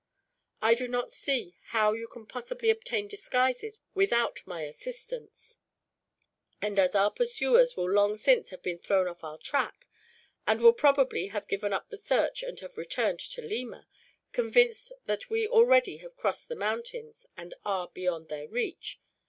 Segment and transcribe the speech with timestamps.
[0.63, 5.57] I do not see how you can possibly obtain disguises without my assistance;
[6.59, 9.85] and as our pursuers will long since have been thrown off our track,
[10.47, 13.87] and will probably have given up the search and have returned to Lima,
[14.31, 18.99] convinced that we already have crossed the mountains and are beyond their reach.